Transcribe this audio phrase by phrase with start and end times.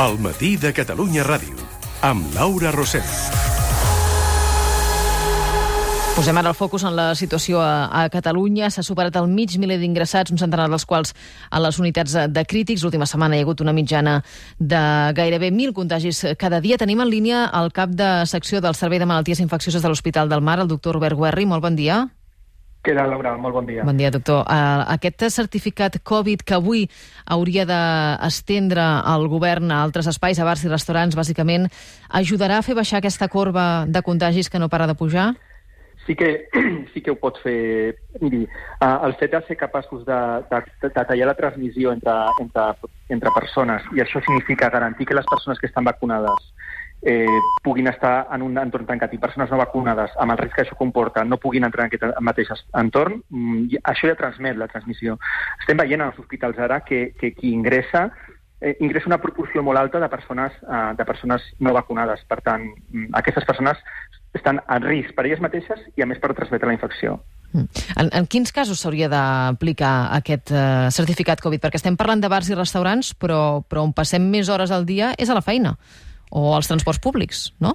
[0.00, 1.52] El matí de Catalunya Ràdio,
[2.00, 3.04] amb Laura Rosell.
[6.16, 8.70] Posem ara el focus en la situació a, a Catalunya.
[8.72, 11.12] S'ha superat el mig miler d'ingressats, un centenar dels quals
[11.50, 12.82] a les unitats de crítics.
[12.82, 14.18] L'última setmana hi ha hagut una mitjana
[14.58, 14.82] de
[15.12, 16.80] gairebé 1.000 contagis cada dia.
[16.80, 20.40] Tenim en línia el cap de secció del Servei de Malalties Infeccioses de l'Hospital del
[20.40, 21.46] Mar, el doctor Robert Guerri.
[21.46, 22.06] Molt bon dia.
[22.82, 23.36] Què tal, Laura?
[23.38, 23.84] Molt bon dia.
[23.86, 24.40] Bon dia, doctor.
[24.42, 26.88] Uh, aquest certificat Covid que avui
[27.30, 28.82] hauria d'estendre
[29.12, 31.68] el govern a altres espais, a bars i restaurants, bàsicament,
[32.10, 35.30] ajudarà a fer baixar aquesta corba de contagis que no para de pujar?
[36.06, 36.48] sí que,
[36.92, 37.94] sí que ho pot fer.
[38.20, 38.42] Miri,
[38.82, 40.18] uh, el fet de ser capaços de,
[40.50, 45.28] de, de tallar la transmissió entre, entre, entre persones, i això significa garantir que les
[45.30, 46.50] persones que estan vacunades
[47.02, 47.26] eh,
[47.62, 50.78] puguin estar en un entorn tancat i persones no vacunades, amb el risc que això
[50.78, 55.18] comporta, no puguin entrar en aquest mateix entorn, mm, això ja transmet la transmissió.
[55.60, 58.10] Estem veient als hospitals ara que, que qui ingressa
[58.62, 62.22] eh, ingressa una proporció molt alta de persones, eh, de persones no vacunades.
[62.28, 63.78] Per tant, mm, aquestes persones
[64.32, 67.18] estan en risc per elles mateixes i, a més, per transmetre la infecció.
[67.52, 67.66] Mm.
[67.98, 71.60] En, en quins casos s'hauria d'aplicar aquest uh, certificat Covid?
[71.60, 75.12] Perquè estem parlant de bars i restaurants, però, però on passem més hores al dia
[75.18, 75.74] és a la feina
[76.32, 77.74] o als transports públics, no?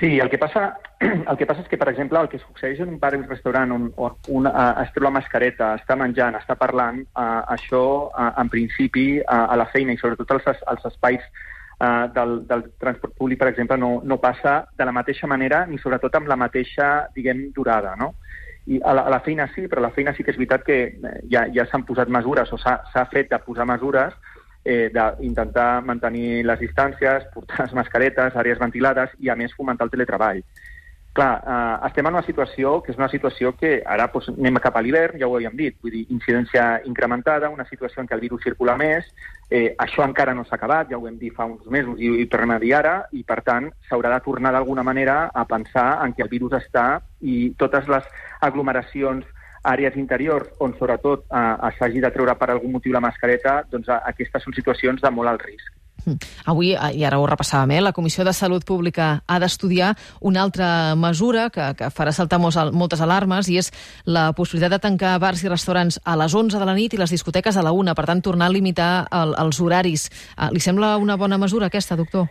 [0.00, 0.78] Sí, el que passa,
[1.30, 3.28] el que passa és que, per exemple, el que succeeix en un bar o un
[3.30, 7.84] restaurant on, on un uh, es treu la mascareta, està menjant, està parlant, uh, això,
[8.10, 12.66] uh, en principi, uh, a la feina i sobretot als, als espais uh, del, del
[12.82, 16.40] transport públic, per exemple, no, no passa de la mateixa manera ni sobretot amb la
[16.40, 18.16] mateixa, diguem, durada, no?
[18.66, 20.66] I a la, a la feina sí, però a la feina sí que és veritat
[20.66, 24.14] que eh, ja, ja s'han posat mesures o s'ha fet de posar mesures
[24.64, 29.94] eh, d'intentar mantenir les distàncies, portar les mascaretes, àrees ventilades i, a més, fomentar el
[29.94, 30.42] teletreball.
[31.12, 34.78] Clar, eh, estem en una situació que és una situació que ara doncs, anem cap
[34.78, 38.22] a l'hivern, ja ho havíem dit, vull dir, incidència incrementada, una situació en què el
[38.24, 39.10] virus circula més,
[39.50, 42.26] eh, això encara no s'ha acabat, ja ho hem dit fa uns mesos i, i
[42.32, 46.16] tornem a dir ara, i per tant s'haurà de tornar d'alguna manera a pensar en
[46.16, 46.86] què el virus està
[47.20, 48.08] i totes les
[48.40, 49.28] aglomeracions
[49.62, 54.42] àrees interiors on sobretot eh, s'hagi de treure per algun motiu la mascareta, doncs aquestes
[54.44, 55.70] són situacions de molt alt risc.
[56.04, 56.16] Hm.
[56.50, 60.42] Avui, eh, i ara ho repassàvem, eh, la Comissió de Salut Pública ha d'estudiar una
[60.42, 63.70] altra mesura que, que farà saltar moltes alarmes i és
[64.04, 67.10] la possibilitat de tancar bars i restaurants a les 11 de la nit i les
[67.10, 70.08] discoteques a la 1, per tant, tornar a limitar el, els horaris.
[70.36, 72.26] Eh, li sembla una bona mesura aquesta, doctor?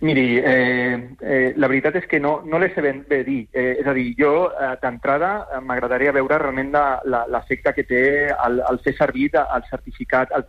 [0.00, 3.40] Miri, eh, eh, la veritat és que no, no l'he sabent bé dir.
[3.52, 8.02] Eh, és a dir, jo, eh, d'entrada, eh, m'agradaria veure realment l'efecte que té
[8.32, 10.46] el, el fer servir el certificat, el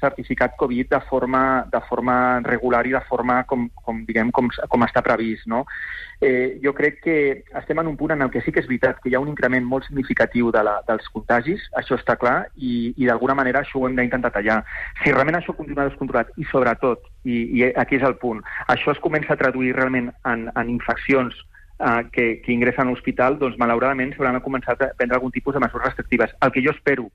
[0.00, 4.86] certificat Covid de forma, de forma regular i de forma com, com, diguem, com, com
[4.86, 5.46] està previst.
[5.50, 5.64] No?
[6.20, 7.16] Eh, jo crec que
[7.60, 9.28] estem en un punt en el que sí que és veritat que hi ha un
[9.32, 13.80] increment molt significatiu de la, dels contagis, això està clar, i, i d'alguna manera això
[13.80, 14.62] ho hem d'intentar tallar.
[15.02, 19.02] Si realment això continua descontrolat i, sobretot, i, i aquí és el punt, això es
[19.04, 21.36] comença a traduir realment en, en infeccions
[21.80, 25.62] eh, que, que ingressen a l'hospital, doncs malauradament s'hauran començat a prendre algun tipus de
[25.64, 26.34] mesures restrictives.
[26.44, 27.08] El que jo espero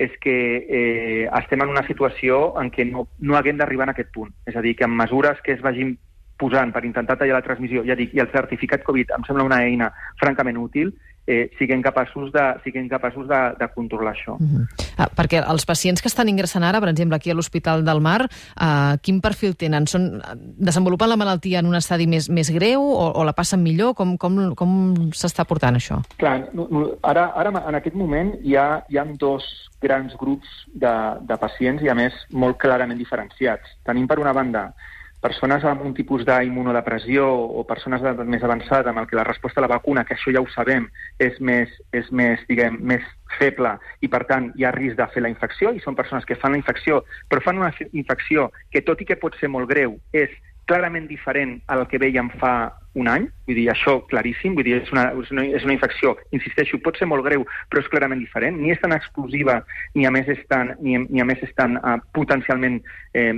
[0.00, 4.14] és que eh, estem en una situació en què no, no haguem d'arribar a aquest
[4.14, 4.30] punt.
[4.48, 5.98] És a dir, que amb mesures que es vagin
[6.40, 9.60] posant per intentar tallar la transmissió, ja dic, i el certificat Covid em sembla una
[9.66, 9.90] eina
[10.22, 10.94] francament útil,
[11.30, 14.34] eh, siguem capaços de, siguem capaços de, de controlar això.
[14.34, 14.64] Uh -huh.
[14.98, 18.22] ah, perquè els pacients que estan ingressant ara, per exemple, aquí a l'Hospital del Mar,
[18.26, 19.86] eh, quin perfil tenen?
[19.86, 20.20] Són,
[20.58, 23.94] desenvolupen la malaltia en un estadi més, més greu o, o la passen millor?
[23.94, 26.02] Com, com, com s'està portant això?
[26.16, 29.44] Clar, no, no, ara, ara en aquest moment hi ha, hi ha dos
[29.80, 33.62] grans grups de, de pacients i, a més, molt clarament diferenciats.
[33.84, 34.72] Tenim, per una banda,
[35.20, 39.60] persones amb un tipus d'immunodepressió o persones d'edat més avançada amb el que la resposta
[39.60, 40.88] a la vacuna, que això ja ho sabem,
[41.20, 43.04] és més, és més, diguem, més
[43.38, 46.38] feble i, per tant, hi ha risc de fer la infecció i són persones que
[46.40, 49.98] fan la infecció, però fan una infecció que, tot i que pot ser molt greu,
[50.12, 50.32] és
[50.70, 52.54] clarament diferent al que veiem fa
[52.98, 56.16] un any, vull dir, això claríssim, vull dir, és una, és una, és una infecció,
[56.34, 59.60] insisteixo, pot ser molt greu, però és clarament diferent, ni és tan explosiva,
[59.94, 62.80] ni a més és tan, ni, ni a més és tan uh, potencialment
[63.14, 63.32] eh,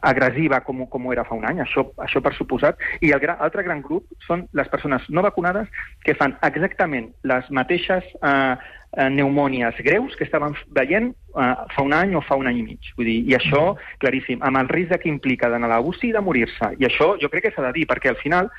[0.00, 2.80] agressiva com, com ho era fa un any, això, això per suposat.
[3.00, 5.68] I el gra, altre gran grup són les persones no vacunades
[6.04, 8.56] que fan exactament les mateixes uh,
[8.96, 12.66] eh, pneumònies greus que estàvem veient eh, fa un any o fa un any i
[12.66, 12.92] mig.
[12.98, 13.62] Vull dir, I això,
[14.02, 16.74] claríssim, amb el risc que implica d'anar a la UCI i de morir-se.
[16.78, 18.50] I això jo crec que s'ha de dir, perquè al final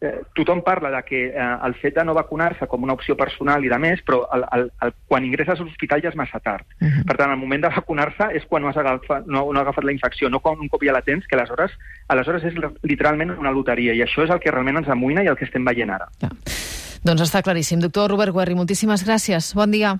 [0.00, 3.64] eh, tothom parla de que eh, el fet de no vacunar-se com una opció personal
[3.64, 6.66] i de més, però el, el, el, quan ingresses a l'hospital ja és massa tard.
[6.80, 7.04] Uh -huh.
[7.06, 9.84] Per tant, el moment de vacunar-se és quan no has, agafat, no, no has agafat
[9.84, 11.72] la infecció, no quan un cop ja la tens, que aleshores,
[12.08, 15.36] aleshores és literalment una loteria, i això és el que realment ens amoïna i el
[15.36, 16.08] que estem veient ara.
[16.20, 16.28] Ja.
[17.04, 17.80] Doncs està claríssim.
[17.80, 19.54] Doctor Robert Guerri, moltíssimes gràcies.
[19.54, 19.98] Bon dia.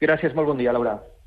[0.00, 1.10] Gràcies, molt bon dia, Laura.